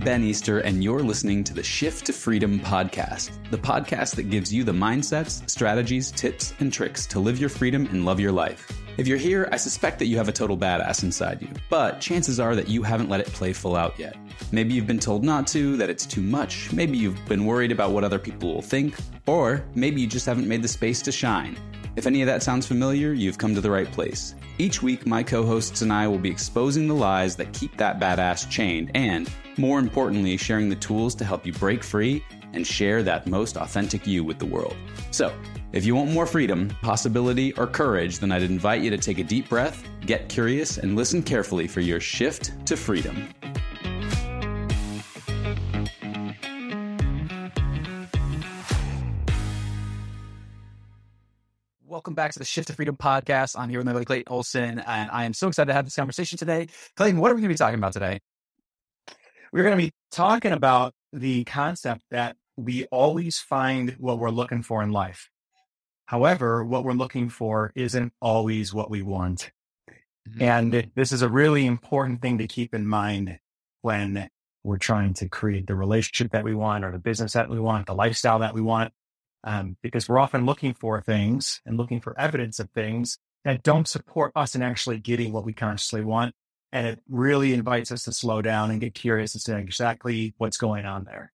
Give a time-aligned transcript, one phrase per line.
[0.00, 4.52] Ben Easter, and you're listening to the Shift to Freedom podcast, the podcast that gives
[4.52, 8.72] you the mindsets, strategies, tips, and tricks to live your freedom and love your life.
[8.96, 12.40] If you're here, I suspect that you have a total badass inside you, but chances
[12.40, 14.16] are that you haven't let it play full out yet.
[14.52, 17.90] Maybe you've been told not to, that it's too much, maybe you've been worried about
[17.90, 18.94] what other people will think,
[19.26, 21.58] or maybe you just haven't made the space to shine.
[21.96, 24.34] If any of that sounds familiar, you've come to the right place.
[24.60, 27.98] Each week, my co hosts and I will be exposing the lies that keep that
[27.98, 33.02] badass chained and, more importantly, sharing the tools to help you break free and share
[33.02, 34.76] that most authentic you with the world.
[35.12, 35.32] So,
[35.72, 39.24] if you want more freedom, possibility, or courage, then I'd invite you to take a
[39.24, 43.30] deep breath, get curious, and listen carefully for your shift to freedom.
[52.10, 53.56] Welcome back to the Shift to Freedom podcast.
[53.56, 55.94] I'm here with my buddy Clayton Olson, and I am so excited to have this
[55.94, 56.66] conversation today.
[56.96, 58.18] Clayton, what are we going to be talking about today?
[59.52, 64.64] We're going to be talking about the concept that we always find what we're looking
[64.64, 65.30] for in life.
[66.06, 69.52] However, what we're looking for isn't always what we want.
[70.28, 70.42] Mm-hmm.
[70.42, 73.38] And this is a really important thing to keep in mind
[73.82, 74.28] when
[74.64, 77.86] we're trying to create the relationship that we want or the business that we want,
[77.86, 78.92] the lifestyle that we want
[79.44, 83.88] um, because we're often looking for things and looking for evidence of things that don't
[83.88, 86.34] support us in actually getting what we consciously want.
[86.72, 90.56] And it really invites us to slow down and get curious and say exactly what's
[90.56, 91.32] going on there.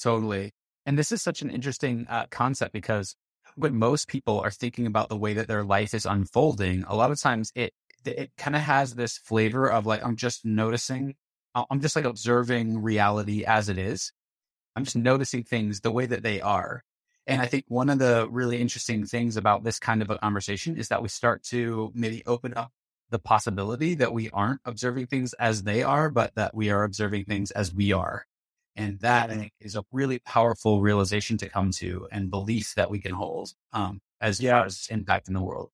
[0.00, 0.52] Totally.
[0.84, 3.14] And this is such an interesting uh, concept because
[3.54, 7.10] when most people are thinking about the way that their life is unfolding, a lot
[7.10, 7.72] of times it
[8.04, 11.14] it kind of has this flavor of like I'm just noticing,
[11.54, 14.12] I'm just like observing reality as it is.
[14.74, 16.82] I'm just noticing things the way that they are.
[17.30, 20.76] And I think one of the really interesting things about this kind of a conversation
[20.76, 22.72] is that we start to maybe open up
[23.10, 27.26] the possibility that we aren't observing things as they are, but that we are observing
[27.26, 28.26] things as we are.
[28.74, 32.90] And that I think is a really powerful realization to come to and belief that
[32.90, 34.58] we can hold um, as yeah.
[34.58, 35.70] far as impact in the world.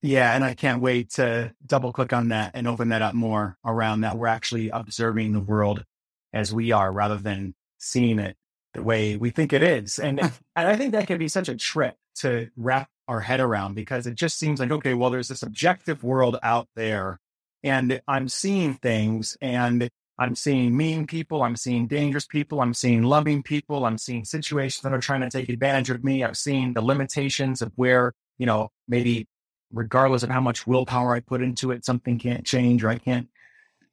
[0.00, 0.32] Yeah.
[0.32, 4.02] And I can't wait to double click on that and open that up more around
[4.02, 4.16] that.
[4.16, 5.84] We're actually observing the world
[6.32, 8.36] as we are rather than seeing it
[8.78, 9.98] the way we think it is.
[9.98, 10.20] And,
[10.56, 14.06] and I think that can be such a trip to wrap our head around because
[14.06, 17.18] it just seems like, okay, well, there's this objective world out there
[17.62, 21.42] and I'm seeing things and I'm seeing mean people.
[21.42, 22.60] I'm seeing dangerous people.
[22.60, 23.84] I'm seeing loving people.
[23.84, 26.24] I'm seeing situations that are trying to take advantage of me.
[26.24, 29.26] I've seen the limitations of where, you know, maybe
[29.72, 33.28] regardless of how much willpower I put into it, something can't change or I can't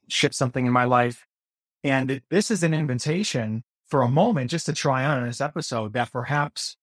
[0.07, 1.25] shift something in my life.
[1.83, 5.93] And this is an invitation for a moment just to try on in this episode
[5.93, 6.77] that perhaps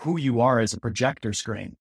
[0.00, 1.76] who you are is a projector screen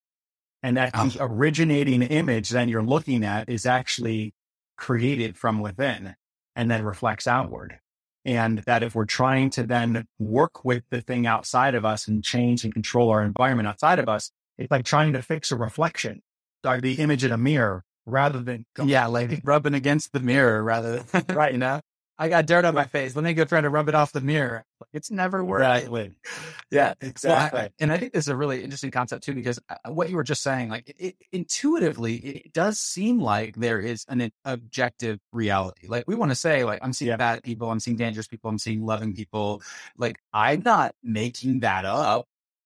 [0.64, 1.28] and that the ah.
[1.28, 4.34] originating image that you're looking at is actually
[4.78, 6.16] created from within
[6.56, 7.80] and then reflects outward.
[8.26, 12.24] And that if we're trying to then work with the thing outside of us and
[12.24, 16.22] change and control our environment outside of us, it's like trying to fix a reflection,
[16.64, 21.00] like the image in a mirror rather than yeah, like rubbing against the mirror rather
[21.00, 21.82] than right, you know.
[22.18, 23.16] I got dirt on my face.
[23.16, 24.66] Let me go try to rub it off the mirror.
[24.94, 25.90] It's never worked.
[25.90, 26.12] Right.
[26.72, 27.58] Yeah, exactly.
[27.60, 30.10] Well, I, and I think this is a really interesting concept too, because uh, what
[30.10, 34.32] you were just saying, like it, it, intuitively, it does seem like there is an
[34.44, 35.88] objective reality.
[35.88, 37.18] Like we want to say, like I'm seeing yeah.
[37.18, 39.62] bad people, I'm seeing dangerous people, I'm seeing loving people.
[40.00, 42.26] Like I'm not making that up.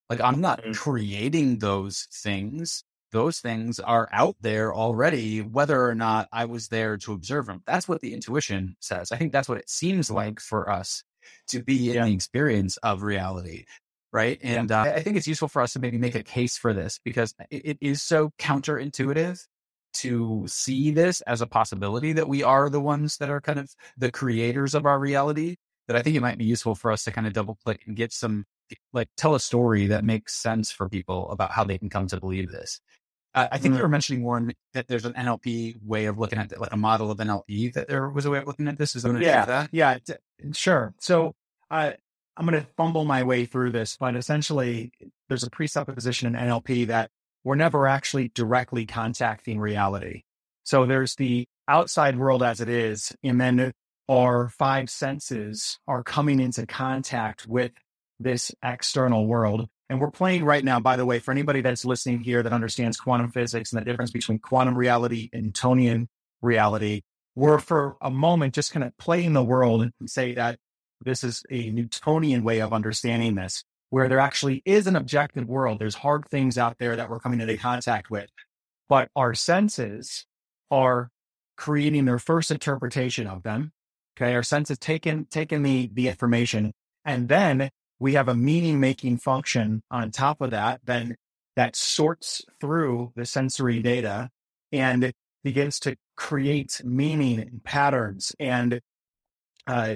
[0.10, 0.72] Like I'm not mm-hmm.
[0.72, 6.98] creating those things those things are out there already, whether or not I was there
[6.98, 7.64] to observe them.
[7.66, 9.12] That's what the intuition says.
[9.12, 11.04] I think that's what it seems like for us
[11.50, 13.66] to be in the experience of reality.
[14.12, 14.40] Right.
[14.42, 14.82] And yeah.
[14.82, 17.34] uh, I think it's useful for us to maybe make a case for this because
[17.50, 19.40] it, it is so counterintuitive
[19.96, 23.70] to see this as a possibility that we are the ones that are kind of
[23.98, 25.56] the creators of our reality
[25.88, 27.96] that I think it might be useful for us to kind of double click and
[27.96, 28.46] get some
[28.94, 32.20] like tell a story that makes sense for people about how they can come to
[32.20, 32.82] believe this.
[33.34, 33.78] Uh, I think mm-hmm.
[33.78, 36.78] you were mentioning more that there's an NLP way of looking at it, like a
[36.78, 38.96] model of NLP that there was a way of looking at this.
[38.96, 40.14] Is that yeah, yeah, d-
[40.54, 40.94] sure.
[41.00, 41.36] So
[41.70, 41.92] uh,
[42.36, 44.92] I'm going to fumble my way through this, but essentially,
[45.28, 47.12] there's a presupposition in NLP that
[47.44, 50.24] we're never actually directly contacting reality.
[50.64, 53.72] So there's the outside world as it is, and then
[54.10, 57.72] our five senses are coming into contact with
[58.20, 59.68] this external world.
[59.90, 62.98] And we're playing right now, by the way, for anybody that's listening here that understands
[62.98, 66.10] quantum physics and the difference between quantum reality and Newtonian
[66.42, 67.02] reality,
[67.36, 70.58] we're for a moment just kind of playing the world and say that
[71.02, 75.80] this is a Newtonian way of understanding this, where there actually is an objective world.
[75.80, 78.30] There's hard things out there that we're coming into contact with,
[78.90, 80.26] but our senses
[80.72, 81.12] are
[81.56, 83.72] creating their first interpretation of them.
[84.18, 84.34] Okay.
[84.34, 86.74] Our sense senses taking, taking the, the information
[87.06, 87.70] and then
[88.00, 90.82] we have a meaning making function on top of that.
[90.84, 91.16] Then
[91.56, 94.30] that sorts through the sensory data
[94.72, 95.12] and
[95.44, 98.82] begins to create meaning and patterns and
[99.66, 99.96] uh,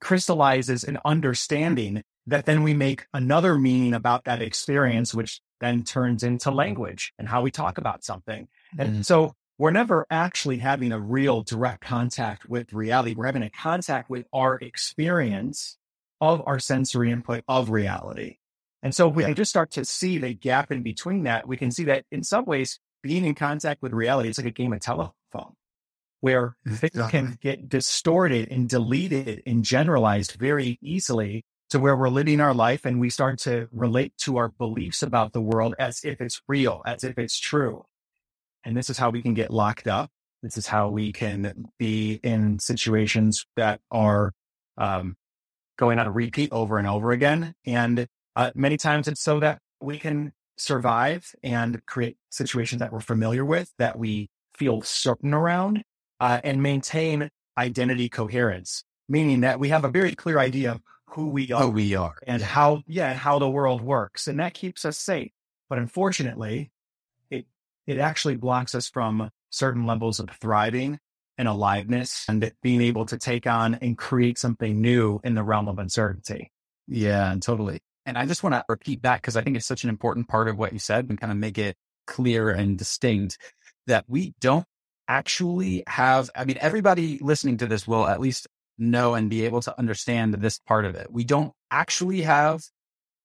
[0.00, 6.22] crystallizes an understanding that then we make another meaning about that experience, which then turns
[6.22, 8.48] into language and how we talk about something.
[8.78, 9.02] And mm-hmm.
[9.02, 13.14] so we're never actually having a real direct contact with reality.
[13.14, 15.76] We're having a contact with our experience
[16.18, 18.38] of our sensory input of reality.
[18.82, 19.34] And so we yeah.
[19.34, 22.46] just start to see the gap in between that, we can see that in some
[22.46, 25.52] ways, being in contact with reality is like a game of telephone
[26.22, 32.40] where things can get distorted and deleted and generalized very easily to where we're living
[32.40, 36.18] our life and we start to relate to our beliefs about the world as if
[36.22, 37.84] it's real, as if it's true.
[38.64, 40.10] And this is how we can get locked up.
[40.42, 44.32] This is how we can be in situations that are
[44.78, 45.16] um,
[45.78, 47.54] going on a repeat over and over again.
[47.66, 53.00] And uh, many times it's so that we can survive and create situations that we're
[53.00, 55.82] familiar with, that we feel certain around,
[56.20, 61.28] uh, and maintain identity coherence, meaning that we have a very clear idea of who
[61.28, 64.84] we are, who we are, and how yeah, how the world works, and that keeps
[64.84, 65.32] us safe.
[65.68, 66.70] But unfortunately,
[67.90, 70.98] it actually blocks us from certain levels of thriving
[71.36, 75.68] and aliveness and being able to take on and create something new in the realm
[75.68, 76.50] of uncertainty.
[76.86, 77.80] Yeah, totally.
[78.06, 80.48] And I just want to repeat that because I think it's such an important part
[80.48, 81.76] of what you said and kind of make it
[82.06, 83.38] clear and distinct
[83.86, 84.66] that we don't
[85.08, 88.46] actually have, I mean, everybody listening to this will at least
[88.78, 91.10] know and be able to understand this part of it.
[91.10, 92.62] We don't actually have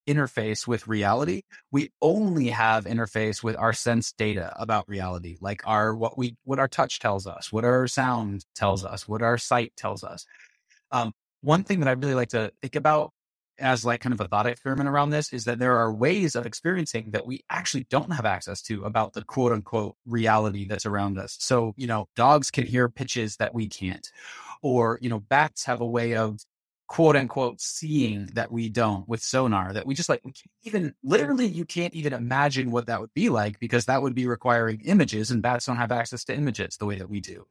[0.07, 1.43] interface with reality.
[1.71, 6.59] We only have interface with our sense data about reality, like our what we what
[6.59, 10.25] our touch tells us, what our sound tells us, what our sight tells us.
[10.91, 13.11] Um, one thing that I really like to think about
[13.59, 16.45] as like kind of a thought experiment around this is that there are ways of
[16.45, 21.17] experiencing that we actually don't have access to about the quote unquote reality that's around
[21.17, 21.37] us.
[21.39, 24.07] So, you know, dogs can hear pitches that we can't,
[24.61, 26.39] or, you know, bats have a way of
[26.87, 30.93] quote unquote seeing that we don't with sonar that we just like we can't even
[31.03, 34.79] literally you can't even imagine what that would be like because that would be requiring
[34.85, 37.45] images and bats don't have access to images the way that we do.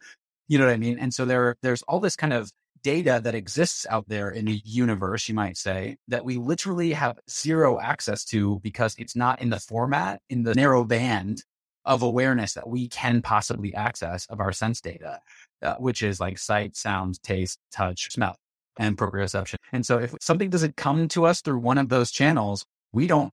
[0.47, 0.99] You know what i mean?
[0.99, 2.53] And so there there's all this kind of
[2.85, 7.19] data that exists out there in the universe, you might say, that we literally have
[7.29, 11.43] zero access to because it's not in the format, in the narrow band
[11.85, 15.19] of awareness that we can possibly access of our sense data,
[15.63, 18.37] uh, which is like sight, sound, taste, touch, smell,
[18.76, 19.56] and proprioception.
[19.73, 23.32] And so if something doesn't come to us through one of those channels, we don't,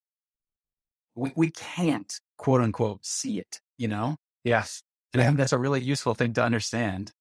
[1.15, 4.17] we, we can't quote unquote see it, you know?
[4.43, 4.83] Yes.
[5.13, 7.11] And I think that's a really useful thing to understand.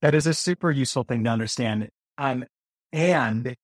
[0.00, 1.88] That is a super useful thing to understand.
[2.18, 2.44] Um,
[2.92, 3.56] and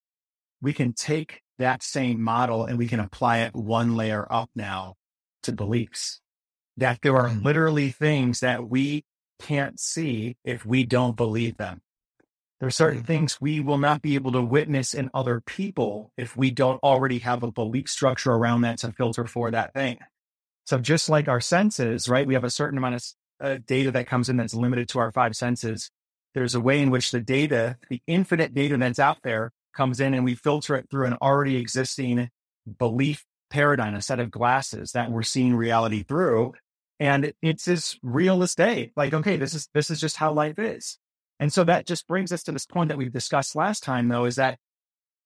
[0.63, 4.95] we can take that same model and we can apply it one layer up now
[5.43, 6.21] to beliefs.
[6.77, 7.45] That there are mm.
[7.45, 9.05] literally things that we
[9.41, 11.81] can't see if we don't believe them.
[12.61, 13.07] There are certain mm-hmm.
[13.07, 17.21] things we will not be able to witness in other people if we don't already
[17.21, 19.99] have a belief structure around that to filter for that thing.
[20.65, 22.27] So just like our senses, right?
[22.27, 23.05] We have a certain amount of
[23.41, 25.91] uh, data that comes in that's limited to our five senses
[26.35, 30.15] there's a way in which the data, the infinite data that's out there comes in
[30.15, 32.31] and we filter it through an already existing
[32.79, 36.53] belief paradigm, a set of glasses that we're seeing reality through.
[37.01, 38.93] And it's as real as day.
[38.97, 40.99] Like, okay, this is, this is just how life is.
[41.41, 44.25] And so that just brings us to this point that we've discussed last time, though,
[44.25, 44.59] is that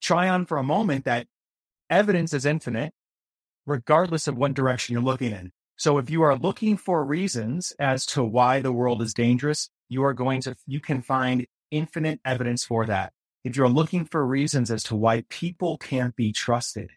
[0.00, 1.26] try on for a moment that
[1.88, 2.92] evidence is infinite,
[3.66, 5.52] regardless of what direction you're looking in.
[5.76, 10.04] So if you are looking for reasons as to why the world is dangerous, you
[10.04, 13.12] are going to, you can find infinite evidence for that.
[13.45, 16.90] If you're looking for reasons as to why people can't be trusted,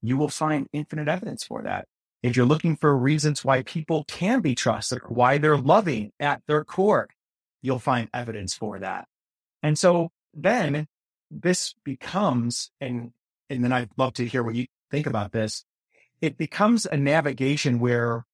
[0.00, 1.86] you will find infinite evidence for that.
[2.22, 6.42] If you're looking for reasons why people can be trusted or why they're loving at
[6.46, 7.08] their core,
[7.62, 9.06] you'll find evidence for that.
[9.62, 10.86] And so then
[11.30, 13.12] this becomes, and,
[13.48, 15.64] and then I'd love to hear what you think about this.
[16.20, 18.24] It becomes a navigation where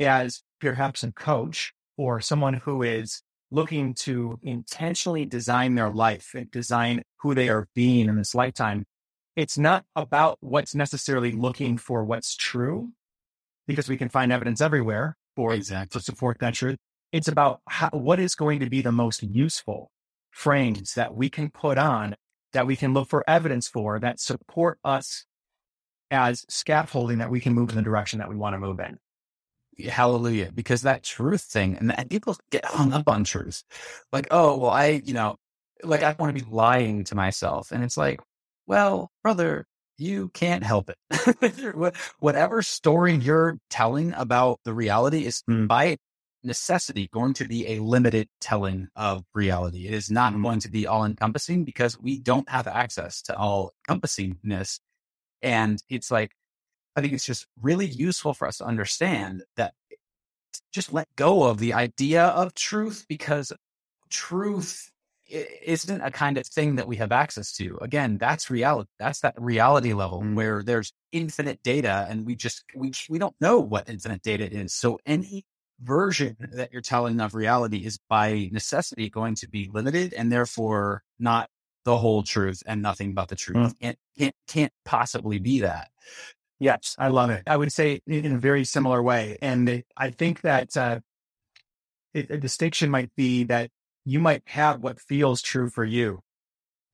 [0.00, 6.50] as perhaps a coach or someone who is looking to intentionally design their life and
[6.50, 8.84] design who they are being in this lifetime,
[9.36, 12.90] it's not about what's necessarily looking for what's true,
[13.66, 15.98] because we can find evidence everywhere for exactly.
[15.98, 16.76] to support that truth.
[17.12, 19.90] It's about how, what is going to be the most useful
[20.30, 22.14] frames that we can put on
[22.52, 25.24] that we can look for evidence for that support us
[26.10, 28.98] as scaffolding that we can move in the direction that we want to move in.
[29.88, 30.50] Hallelujah.
[30.52, 33.62] Because that truth thing, and, and people get hung up on truth.
[34.12, 35.36] Like, oh, well, I, you know,
[35.82, 37.70] like I want to be lying to myself.
[37.70, 38.20] And it's like,
[38.66, 41.94] well, brother, you can't help it.
[42.18, 45.68] Whatever story you're telling about the reality is mm.
[45.68, 45.96] by
[46.42, 49.86] necessity going to be a limited telling of reality.
[49.86, 50.42] It is not mm.
[50.42, 54.80] going to be all encompassing because we don't have access to all encompassingness.
[55.42, 56.32] And it's like,
[56.96, 59.74] I think it's just really useful for us to understand that
[60.72, 63.52] just let go of the idea of truth because
[64.10, 64.90] truth
[65.28, 67.78] isn't a kind of thing that we have access to.
[67.82, 68.88] Again, that's reality.
[68.98, 70.34] That's that reality level mm.
[70.34, 74.72] where there's infinite data and we just, we, we don't know what infinite data is.
[74.72, 75.44] So any
[75.80, 81.02] version that you're telling of reality is by necessity going to be limited and therefore
[81.18, 81.48] not
[81.84, 83.56] the whole truth and nothing but the truth.
[83.56, 83.80] Mm.
[83.80, 85.90] Can't, can't, can't possibly be that.
[86.60, 87.44] Yes, I love it.
[87.46, 89.38] I would say in a very similar way.
[89.40, 91.00] And I think that uh,
[92.14, 93.70] a distinction might be that
[94.04, 96.20] you might have what feels true for you.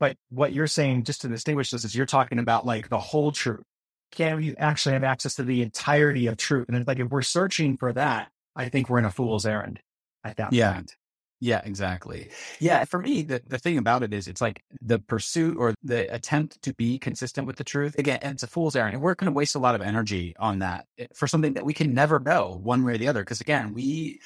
[0.01, 3.33] But what you're saying, just to distinguish this, is you're talking about like the whole
[3.33, 3.63] truth.
[4.11, 6.67] Can you actually have access to the entirety of truth?
[6.69, 9.81] And it's like if we're searching for that, I think we're in a fool's errand
[10.25, 10.75] at that yeah.
[10.75, 10.95] point.
[11.41, 12.31] Yeah, exactly.
[12.59, 16.13] Yeah, for me, the, the thing about it is it's like the pursuit or the
[16.15, 17.99] attempt to be consistent with the truth.
[17.99, 18.95] Again, it's a fool's errand.
[18.95, 21.67] And we're going to waste a lot of energy on that eh, for something that
[21.67, 23.21] we can never know one way or the other.
[23.21, 24.21] Because again, we,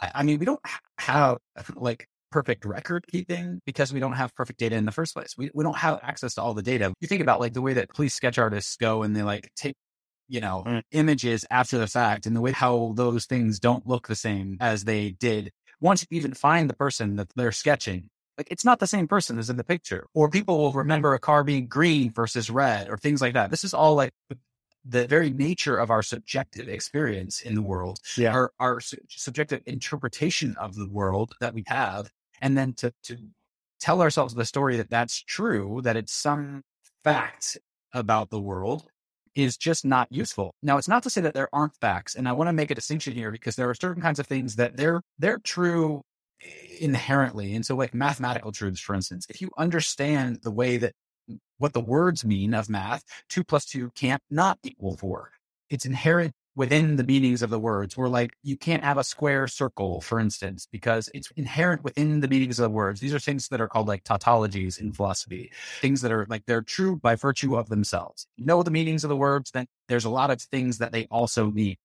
[0.00, 0.60] I mean, we don't
[0.98, 1.38] have
[1.76, 5.36] like perfect record keeping because we don't have perfect data in the first place.
[5.38, 6.92] We, we don't have access to all the data.
[7.00, 9.76] You think about like the way that police sketch artists go and they like take
[10.28, 10.82] you know, mm.
[10.92, 14.84] images after the fact and the way how those things don't look the same as
[14.84, 18.86] they did once you even find the person that they're sketching, like it's not the
[18.86, 20.06] same person as in the picture.
[20.14, 23.50] Or people will remember a car being green versus red or things like that.
[23.50, 24.12] This is all like
[24.84, 28.32] the very nature of our subjective experience in the world, yeah.
[28.32, 32.10] our, our su- subjective interpretation of the world that we have.
[32.40, 33.16] And then to, to
[33.80, 36.62] tell ourselves the story that that's true, that it's some
[37.02, 37.58] fact
[37.92, 38.88] about the world
[39.34, 40.54] is just not useful.
[40.62, 42.74] Now, it's not to say that there aren't facts, and I want to make a
[42.74, 46.02] distinction here because there are certain kinds of things that they're they're true
[46.80, 47.54] inherently.
[47.54, 50.92] And so, like mathematical truths, for instance, if you understand the way that
[51.58, 55.30] what the words mean of math, two plus two can't not equal four.
[55.70, 57.94] It's inherent within the meanings of the words.
[57.96, 62.28] Or like you can't have a square circle, for instance, because it's inherent within the
[62.28, 63.00] meanings of the words.
[63.00, 66.62] These are things that are called like tautologies in philosophy, things that are like they're
[66.62, 68.26] true by virtue of themselves.
[68.36, 71.06] You know the meanings of the words, then there's a lot of things that they
[71.10, 71.76] also mean.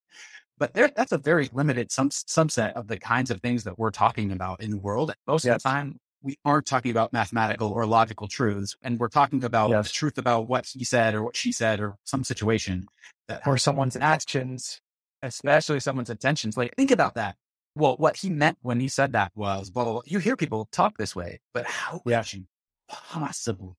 [0.58, 3.90] But there, that's a very limited some, subset of the kinds of things that we're
[3.90, 5.14] talking about in the world.
[5.26, 5.56] Most yes.
[5.56, 9.70] of the time, we aren't talking about mathematical or logical truths, and we're talking about
[9.70, 9.88] yes.
[9.88, 12.86] the truth about what he said or what she said or some situation
[13.28, 14.80] that or someone's actions,
[15.22, 16.56] especially someone's intentions.
[16.56, 17.36] Like, think about that.
[17.74, 20.02] Well, what he meant when he said that was, blah, blah, blah.
[20.04, 22.22] You hear people talk this way, but how yeah.
[22.22, 22.44] could you
[22.88, 23.74] possibly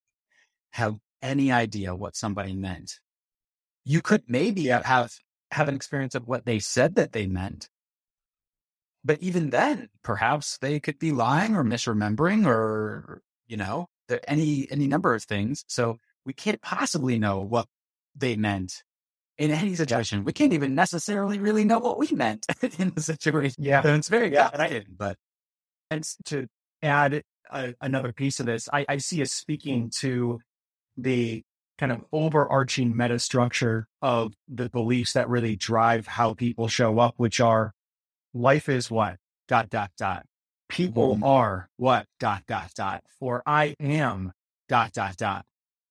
[0.71, 2.99] have any idea what somebody meant?
[3.83, 4.81] You could maybe yeah.
[4.85, 5.13] have
[5.51, 7.69] have an experience of what they said that they meant,
[9.03, 13.87] but even then, perhaps they could be lying or misremembering or, you know,
[14.27, 15.63] any, any number of things.
[15.67, 17.67] So we can't possibly know what
[18.15, 18.83] they meant
[19.37, 20.23] in any situation.
[20.23, 22.45] We can't even necessarily really know what we meant
[22.79, 23.63] in the situation.
[23.63, 23.81] Yeah.
[23.81, 24.49] So it's very yeah.
[24.49, 25.17] complicated, but.
[25.89, 26.47] And to
[26.81, 30.39] add a, another piece of this, I, I see us speaking to
[30.95, 31.43] the
[31.77, 37.15] kind of overarching meta structure of the beliefs that really drive how people show up,
[37.17, 37.73] which are
[38.33, 39.17] life is what?
[39.47, 40.25] Dot dot dot.
[40.69, 41.23] People mm-hmm.
[41.23, 42.05] are what?
[42.19, 43.03] Dot dot dot.
[43.19, 44.31] Or i am
[44.69, 45.45] dot dot dot.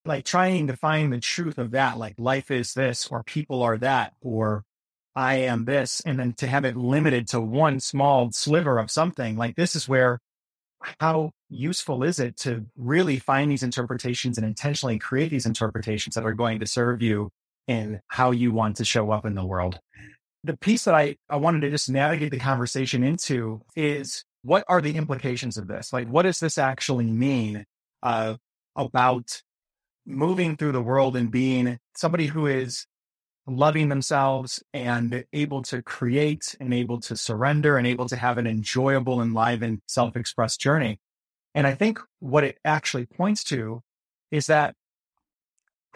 [0.04, 3.76] Like trying to find the truth of that like life is this or people are
[3.78, 4.64] that or
[5.14, 9.36] i am this and then to have it limited to one small sliver of something
[9.36, 10.18] like this is where
[10.98, 16.24] how useful is it to really find these interpretations and intentionally create these interpretations that
[16.24, 17.30] are going to serve you
[17.66, 19.78] in how you want to show up in the world
[20.44, 24.80] the piece that I, I wanted to just navigate the conversation into is what are
[24.80, 25.92] the implications of this?
[25.92, 27.64] Like, what does this actually mean
[28.02, 28.36] uh,
[28.74, 29.42] about
[30.06, 32.86] moving through the world and being somebody who is
[33.46, 38.46] loving themselves and able to create and able to surrender and able to have an
[38.46, 40.98] enjoyable and live and self expressed journey?
[41.54, 43.82] And I think what it actually points to
[44.30, 44.74] is that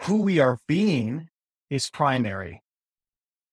[0.01, 1.29] who we are being
[1.69, 2.61] is primary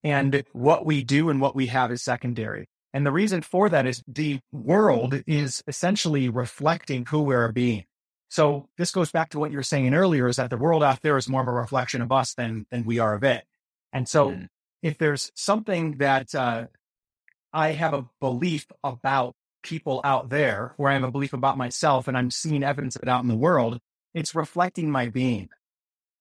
[0.05, 2.69] and what we do and what we have is secondary.
[2.93, 7.85] And the reason for that is the world is essentially reflecting who we're being.
[8.29, 11.03] So this goes back to what you were saying earlier is that the world out
[11.03, 13.45] there is more of a reflection of us than, than we are of it.
[13.93, 14.49] And so mm.
[14.83, 16.67] if there's something that, uh,
[17.53, 22.09] I have a belief about people out there, where I have a belief about myself
[22.09, 23.79] and I'm seeing evidence of it out in the world,
[24.15, 25.49] it's reflecting my being.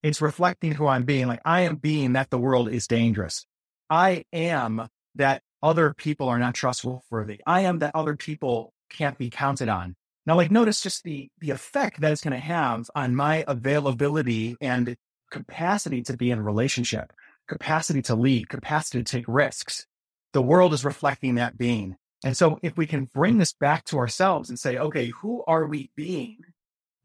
[0.03, 1.27] It's reflecting who I'm being.
[1.27, 3.45] Like I am being that the world is dangerous.
[3.91, 7.41] I am that other people are not trustworthy.
[7.45, 9.95] I am that other people can't be counted on.
[10.25, 14.55] Now, like notice just the the effect that it's going to have on my availability
[14.61, 14.95] and
[15.29, 17.11] capacity to be in a relationship,
[17.47, 19.85] capacity to lead, capacity to take risks.
[20.33, 21.97] The world is reflecting that being.
[22.23, 25.65] And so if we can bring this back to ourselves and say, okay, who are
[25.65, 26.37] we being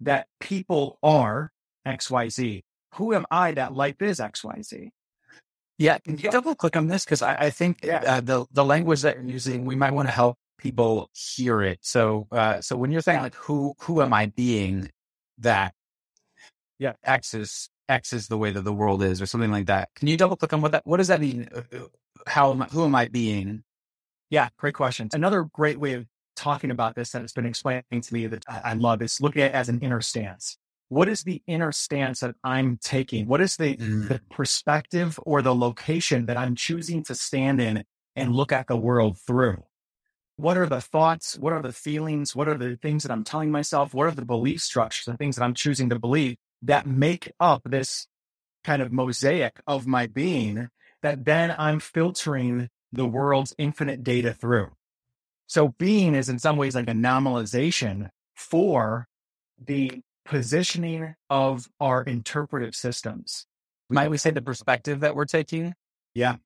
[0.00, 1.50] that people are
[1.86, 2.62] XYZ?
[2.94, 4.90] Who am I that life is XYZ?
[5.78, 7.04] Yeah, can you double click on this?
[7.04, 8.02] Because I, I, think yeah.
[8.06, 11.80] uh, the the language that you're using, we might want to help people hear it.
[11.82, 14.90] So, uh, so when you're saying like, who who am I being
[15.38, 15.74] that?
[16.78, 19.90] Yeah, X is X is the way that the world is, or something like that.
[19.96, 20.86] Can you double click on what that?
[20.86, 21.48] What does that mean?
[21.54, 21.80] Uh, uh,
[22.26, 23.62] how am I, who am I being?
[24.30, 25.10] Yeah, great question.
[25.12, 28.74] Another great way of talking about this that has been explaining to me that I
[28.74, 30.58] love is looking at it as an inner stance.
[30.88, 33.26] What is the inner stance that I'm taking?
[33.26, 34.08] What is the, mm.
[34.08, 38.76] the perspective or the location that I'm choosing to stand in and look at the
[38.76, 39.64] world through?
[40.36, 41.38] What are the thoughts?
[41.38, 42.36] What are the feelings?
[42.36, 43.94] What are the things that I'm telling myself?
[43.94, 47.62] What are the belief structures, the things that I'm choosing to believe that make up
[47.64, 48.06] this
[48.62, 50.68] kind of mosaic of my being
[51.02, 54.70] that then I'm filtering the world's infinite data through?
[55.46, 59.08] So being is in some ways like a normalization for
[59.64, 63.46] the positioning of our interpretive systems.
[63.88, 65.74] Might we say the perspective that we're taking?
[66.14, 66.36] Yeah.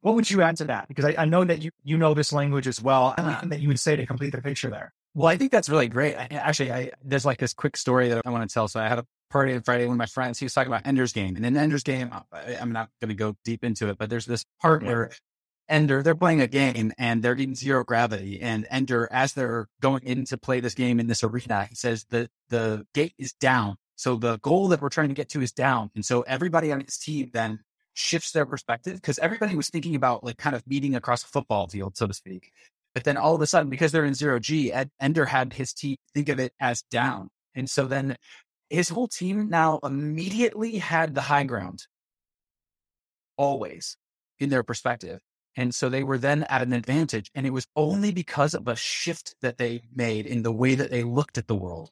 [0.00, 0.88] What would you add to that?
[0.88, 3.46] Because I, I know that you, you know this language as well, and uh-huh.
[3.48, 4.92] that you would say to complete the picture there.
[5.14, 6.16] Well, I think that's really great.
[6.16, 8.68] I, actually, I, there's like this quick story that I want to tell.
[8.68, 10.38] So I had a party on Friday with my friends.
[10.38, 13.14] He was talking about Ender's Game, and in Ender's Game, I, I'm not going to
[13.14, 15.10] go deep into it, but there's this part where
[15.68, 18.40] Ender, they're playing a game and they're in zero gravity.
[18.40, 22.04] And Ender, as they're going in to play this game in this arena, he says
[22.10, 23.76] that the gate is down.
[23.96, 25.90] So the goal that we're trying to get to is down.
[25.94, 27.60] And so everybody on his team then
[27.94, 31.66] shifts their perspective because everybody was thinking about like kind of meeting across a football
[31.66, 32.52] field, so to speak.
[32.94, 35.72] But then all of a sudden, because they're in zero G, Ed, Ender had his
[35.72, 37.28] team think of it as down.
[37.54, 38.16] And so then
[38.70, 41.86] his whole team now immediately had the high ground
[43.36, 43.96] always
[44.38, 45.20] in their perspective.
[45.58, 47.32] And so they were then at an advantage.
[47.34, 50.92] And it was only because of a shift that they made in the way that
[50.92, 51.90] they looked at the world.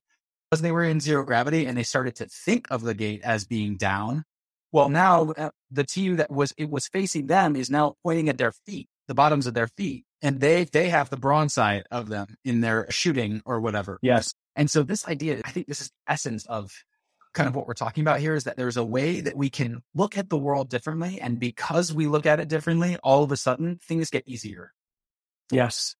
[0.48, 3.44] Because they were in zero gravity and they started to think of the gate as
[3.44, 4.22] being down.
[4.70, 8.38] Well, now uh, the team that was it was facing them is now pointing at
[8.38, 12.36] their feet, the bottoms of their feet, and they they have the broadside of them
[12.44, 13.98] in their shooting or whatever.
[14.00, 14.32] Yes.
[14.54, 16.70] And so this idea, I think this is essence of
[17.36, 19.82] kind of what we're talking about here is that there's a way that we can
[19.94, 21.20] look at the world differently.
[21.20, 24.72] And because we look at it differently, all of a sudden things get easier.
[25.52, 25.94] Yes.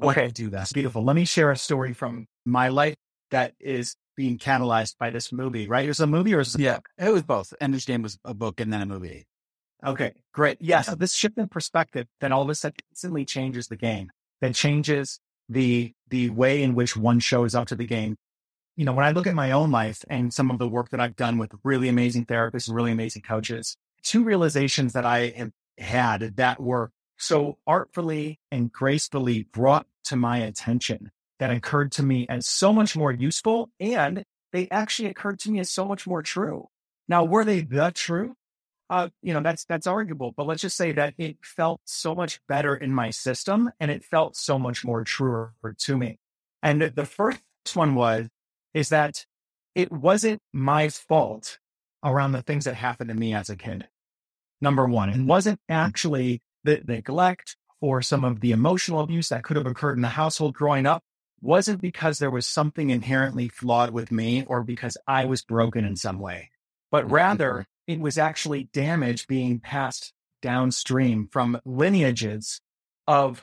[0.00, 0.28] Okay.
[0.28, 0.70] do that.
[0.72, 1.02] Beautiful.
[1.02, 2.96] Let me share a story from my life
[3.30, 5.84] that is being catalyzed by this movie, right?
[5.84, 7.52] It was a movie or a yeah, it was both.
[7.60, 9.26] Ender's Game was a book and then a movie.
[9.84, 10.58] Okay, great.
[10.60, 14.10] Yes, this shift in perspective that all of a sudden instantly changes the game,
[14.40, 18.16] that changes the the way in which one shows up to the game
[18.76, 21.00] you know, when I look at my own life and some of the work that
[21.00, 25.50] I've done with really amazing therapists and really amazing coaches, two realizations that I have
[25.78, 32.26] had that were so artfully and gracefully brought to my attention that occurred to me
[32.28, 36.22] as so much more useful and they actually occurred to me as so much more
[36.22, 36.68] true.
[37.08, 38.34] Now, were they the true?
[38.88, 42.40] Uh, you know, that's that's arguable, but let's just say that it felt so much
[42.46, 46.18] better in my system and it felt so much more truer to me.
[46.62, 47.40] And the first
[47.74, 48.28] one was
[48.76, 49.24] is that
[49.74, 51.58] it wasn't my fault
[52.04, 53.88] around the things that happened to me as a kid.
[54.60, 59.56] Number one, it wasn't actually the neglect or some of the emotional abuse that could
[59.56, 61.02] have occurred in the household growing up
[61.40, 65.96] wasn't because there was something inherently flawed with me or because I was broken in
[65.96, 66.50] some way,
[66.90, 67.14] but mm-hmm.
[67.14, 70.12] rather it was actually damage being passed
[70.42, 72.60] downstream from lineages
[73.06, 73.42] of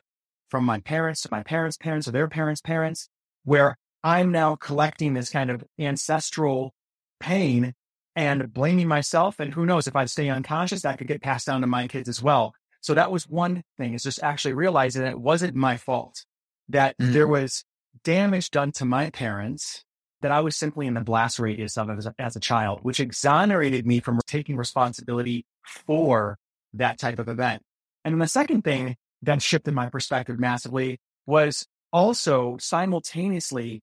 [0.50, 3.10] from my parents to my parents' parents or their parents' parents,
[3.44, 6.74] where I'm now collecting this kind of ancestral
[7.20, 7.74] pain
[8.16, 9.40] and blaming myself.
[9.40, 12.10] And who knows if I stay unconscious, that could get passed down to my kids
[12.10, 12.54] as well.
[12.82, 16.26] So that was one thing is just actually realizing that it wasn't my fault,
[16.70, 17.14] that mm-hmm.
[17.14, 17.64] there was
[18.04, 19.86] damage done to my parents
[20.22, 23.00] that I was simply in the blast radius of as a, as a child, which
[23.00, 26.38] exonerated me from taking responsibility for
[26.74, 27.62] that type of event.
[28.04, 33.82] And then the second thing that shifted my perspective massively was also simultaneously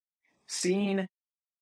[0.51, 1.07] seeing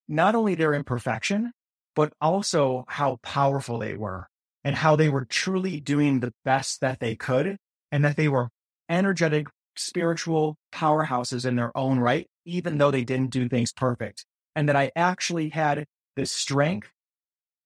[0.07, 1.51] not only their imperfection,
[1.95, 4.27] but also how powerful they were
[4.63, 7.57] and how they were truly doing the best that they could
[7.91, 8.49] and that they were
[8.89, 14.25] energetic spiritual powerhouses in their own right, even though they didn't do things perfect.
[14.55, 16.89] And that I actually had the strength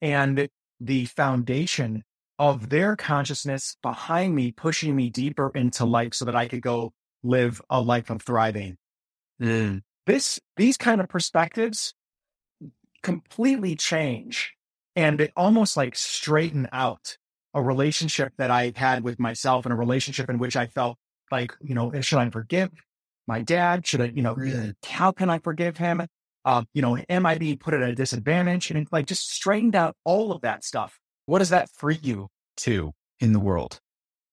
[0.01, 2.03] and the foundation
[2.37, 6.91] of their consciousness behind me, pushing me deeper into life so that I could go
[7.23, 8.77] live a life of thriving.
[9.41, 9.81] Mm.
[10.05, 11.93] This, these kind of perspectives
[13.01, 14.53] completely change
[14.95, 17.17] and it almost like straighten out
[17.53, 20.97] a relationship that I had with myself and a relationship in which I felt
[21.31, 22.71] like, you know, should I forgive
[23.27, 23.85] my dad?
[23.85, 24.35] Should I, you know,
[24.85, 26.05] how can I forgive him?
[26.45, 28.69] Uh, you know, am I being put at a disadvantage?
[28.71, 30.99] And like just straightened out all of that stuff.
[31.25, 33.79] What does that free you to in the world?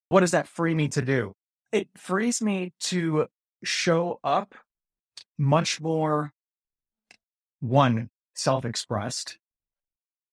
[0.08, 1.34] What does that free me to do?
[1.70, 3.26] It frees me to
[3.62, 4.54] show up
[5.40, 6.32] much more
[7.60, 9.38] one self expressed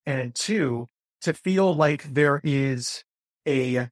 [0.06, 0.88] and two
[1.22, 3.04] to feel like there is
[3.48, 3.90] a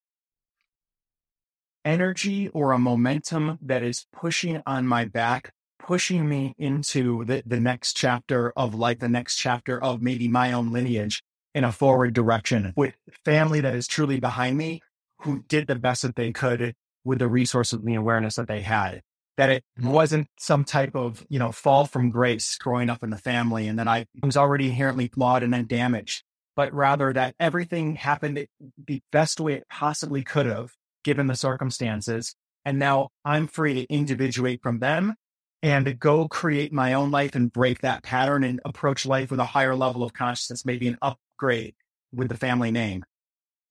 [1.85, 7.59] energy or a momentum that is pushing on my back, pushing me into the, the
[7.59, 11.23] next chapter of life, the next chapter of maybe my own lineage
[11.53, 14.81] in a forward direction with family that is truly behind me
[15.19, 16.75] who did the best that they could
[17.05, 19.01] with the resources and the awareness that they had.
[19.37, 19.89] That it mm-hmm.
[19.89, 23.77] wasn't some type of, you know, fall from grace growing up in the family and
[23.79, 26.23] that I was already inherently flawed and then damaged,
[26.55, 28.47] but rather that everything happened
[28.87, 30.71] the best way it possibly could have
[31.03, 32.33] given the circumstances.
[32.63, 35.15] And now I'm free to individuate from them
[35.61, 39.39] and to go create my own life and break that pattern and approach life with
[39.39, 41.75] a higher level of consciousness, maybe an upgrade
[42.13, 43.03] with the family name.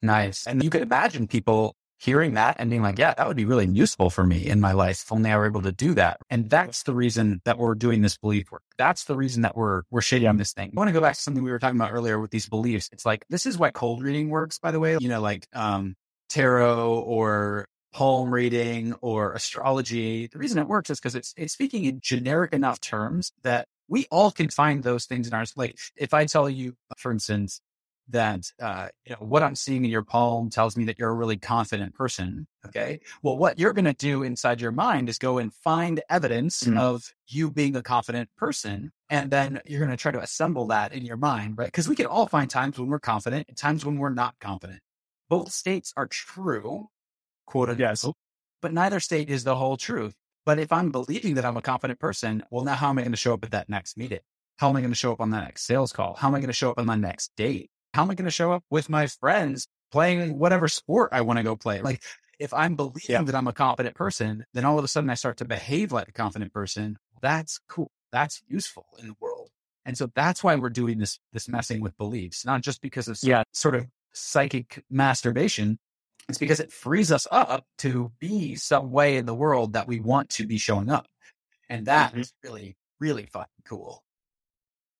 [0.02, 0.46] Nice.
[0.46, 1.74] And you could imagine people
[2.04, 4.72] hearing that and being like, yeah, that would be really useful for me in my
[4.72, 6.20] life if only I were able to do that.
[6.28, 8.62] And that's the reason that we're doing this belief work.
[8.76, 10.72] That's the reason that we're we're shading on this thing.
[10.76, 12.90] I want to go back to something we were talking about earlier with these beliefs.
[12.92, 14.98] It's like this is why cold reading works, by the way.
[15.00, 15.94] You know, like um
[16.28, 20.26] tarot or palm reading or astrology.
[20.26, 24.06] The reason it works is because it's it's speaking in generic enough terms that we
[24.10, 25.52] all can find those things in ours.
[25.56, 27.60] Like if I tell you, for instance,
[28.08, 31.14] that uh, you know what I'm seeing in your palm tells me that you're a
[31.14, 32.46] really confident person.
[32.66, 33.00] Okay.
[33.22, 36.78] Well, what you're going to do inside your mind is go and find evidence mm-hmm.
[36.78, 40.92] of you being a confident person, and then you're going to try to assemble that
[40.92, 41.68] in your mind, right?
[41.68, 44.80] Because we can all find times when we're confident and times when we're not confident
[45.28, 46.88] both states are true,
[47.46, 48.06] quote unquote, yes.
[48.60, 50.14] but neither state is the whole truth.
[50.46, 53.12] But if I'm believing that I'm a confident person, well, now how am I going
[53.12, 54.20] to show up at that next meeting?
[54.58, 56.14] How am I going to show up on that next sales call?
[56.14, 57.70] How am I going to show up on my next date?
[57.94, 61.38] How am I going to show up with my friends playing whatever sport I want
[61.38, 61.80] to go play?
[61.80, 62.02] Like,
[62.38, 63.22] if I'm believing yeah.
[63.22, 66.08] that I'm a confident person, then all of a sudden I start to behave like
[66.08, 66.98] a confident person.
[67.22, 67.90] That's cool.
[68.10, 69.50] That's useful in the world.
[69.86, 73.18] And so that's why we're doing this, this messing with beliefs, not just because of
[73.22, 73.44] yeah.
[73.52, 75.78] sort of psychic masturbation
[76.28, 80.00] it's because it frees us up to be some way in the world that we
[80.00, 81.06] want to be showing up.
[81.68, 82.20] And that mm-hmm.
[82.20, 84.02] is really, really fucking cool.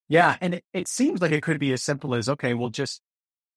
[0.09, 0.37] Yeah.
[0.41, 3.01] And it, it seems like it could be as simple as, okay, well, just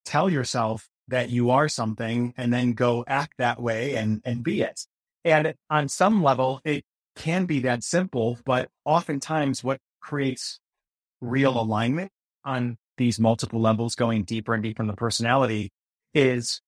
[0.04, 4.62] tell yourself that you are something and then go act that way and, and be
[4.62, 4.86] it.
[5.24, 6.84] And on some level, it
[7.16, 10.60] can be that simple, but oftentimes what creates
[11.20, 12.10] real alignment
[12.44, 15.70] on these multiple levels, going deeper and deeper in the personality,
[16.14, 16.60] is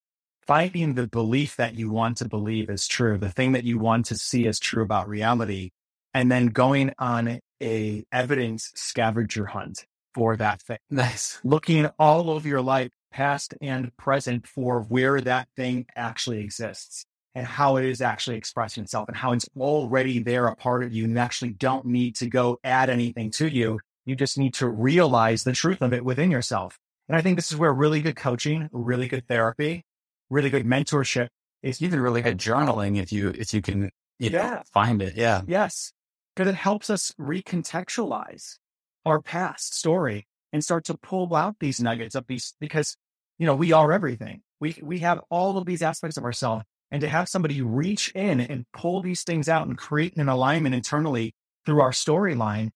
[0.47, 4.07] finding the belief that you want to believe is true, the thing that you want
[4.07, 5.71] to see as true about reality,
[6.15, 10.79] and then going on a evidence scavenger hunt for that thing.
[10.91, 11.39] Nice.
[11.45, 17.47] Looking all over your life, past and present, for where that thing actually exists and
[17.47, 21.05] how it is actually expressing itself and how it's already there, a part of you,
[21.05, 23.79] and you actually don't need to go add anything to you.
[24.05, 26.79] You just need to realize the truth of it within yourself.
[27.09, 29.85] And I think this is where really good coaching, really good therapy,
[30.29, 31.29] really good mentorship
[31.63, 34.51] is even really good journaling if you if you can you yeah.
[34.51, 35.17] Know, find it.
[35.17, 35.43] Yeah.
[35.47, 35.93] Yes.
[36.35, 38.57] Because it helps us recontextualize
[39.05, 42.97] our past story and start to pull out these nuggets of these because
[43.39, 44.43] you know we are everything.
[44.61, 46.65] We we have all of these aspects of ourselves.
[46.93, 50.75] And to have somebody reach in and pull these things out and create an alignment
[50.75, 52.71] internally through our storyline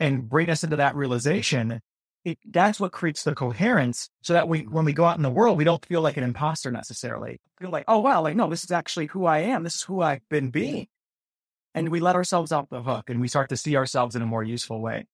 [0.00, 1.80] and bring us into that realization,
[2.24, 5.30] it, that's what creates the coherence so that we, when we go out in the
[5.30, 7.40] world, we don't feel like an imposter necessarily.
[7.60, 9.62] Feel like, oh, wow, like, no, this is actually who I am.
[9.62, 10.88] This is who I've been being.
[11.74, 14.26] And we let ourselves off the hook and we start to see ourselves in a
[14.26, 15.06] more useful way.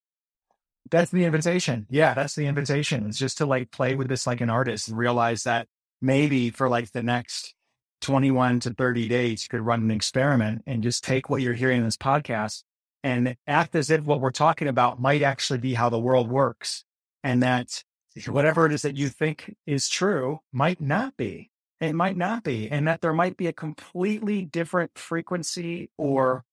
[0.91, 1.87] That's the invitation.
[1.91, 3.07] Yeah, that's the invitation.
[3.07, 5.67] It's just to like play with this like an artist and realize that
[6.01, 7.55] maybe for like the next
[8.03, 11.79] 21 to 30 days, you could run an experiment and just take what you're hearing
[11.79, 12.63] in this podcast
[13.03, 16.85] and act as if what we're talking about might actually be how the world works
[17.23, 17.83] and that
[18.27, 21.51] whatever it is that you think is true might not be.
[21.81, 26.45] It might not be, and that there might be a completely different frequency or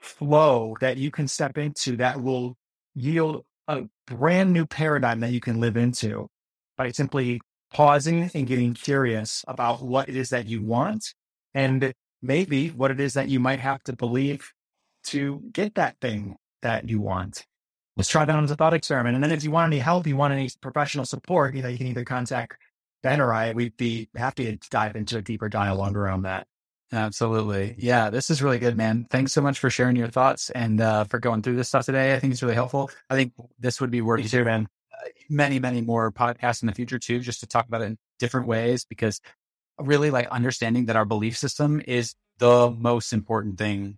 [0.00, 2.56] flow that you can step into that will
[2.94, 6.28] yield a brand new paradigm that you can live into
[6.76, 7.40] by simply
[7.72, 11.14] pausing and getting curious about what it is that you want
[11.54, 14.52] and maybe what it is that you might have to believe
[15.04, 17.44] to get that thing that you want.
[17.96, 19.14] Let's try that as a thought experiment.
[19.14, 21.78] And then if you want any help, you want any professional support, you know, you
[21.78, 22.56] can either contact
[23.02, 23.52] Ben or I.
[23.52, 26.46] We'd be happy to dive into a deeper dialogue around that.
[26.92, 27.76] Absolutely.
[27.78, 29.06] Yeah, this is really good, man.
[29.10, 32.14] Thanks so much for sharing your thoughts and uh, for going through this stuff today.
[32.14, 32.90] I think it's really helpful.
[33.08, 34.68] I think this would be worth too, man.
[35.28, 38.48] Many, many more podcasts in the future too, just to talk about it in different
[38.48, 39.20] ways because
[39.78, 43.96] really like understanding that our belief system is the most important thing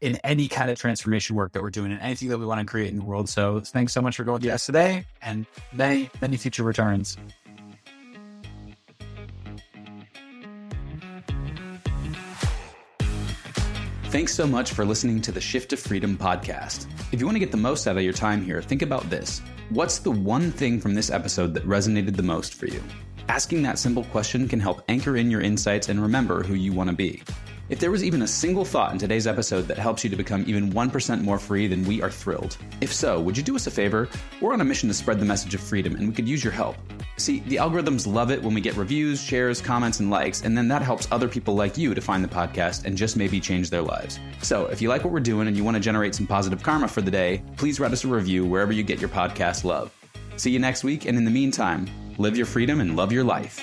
[0.00, 2.64] in any kind of transformation work that we're doing and anything that we want to
[2.64, 3.28] create in the world.
[3.28, 7.18] So thanks so much for going through this today and many, many future returns.
[14.10, 16.88] Thanks so much for listening to the Shift to Freedom podcast.
[17.12, 19.40] If you want to get the most out of your time here, think about this.
[19.68, 22.82] What's the one thing from this episode that resonated the most for you?
[23.28, 26.90] Asking that simple question can help anchor in your insights and remember who you want
[26.90, 27.22] to be.
[27.68, 30.42] If there was even a single thought in today's episode that helps you to become
[30.48, 32.56] even 1% more free, then we are thrilled.
[32.80, 34.08] If so, would you do us a favor?
[34.40, 36.52] We're on a mission to spread the message of freedom, and we could use your
[36.52, 36.74] help.
[37.20, 40.68] See, the algorithms love it when we get reviews, shares, comments, and likes, and then
[40.68, 43.82] that helps other people like you to find the podcast and just maybe change their
[43.82, 44.18] lives.
[44.40, 46.88] So if you like what we're doing and you want to generate some positive karma
[46.88, 49.92] for the day, please write us a review wherever you get your podcast love.
[50.38, 53.62] See you next week, and in the meantime, live your freedom and love your life.